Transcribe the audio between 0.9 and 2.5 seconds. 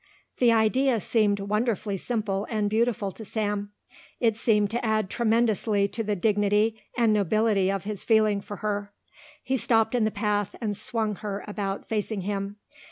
seemed wonderfully simple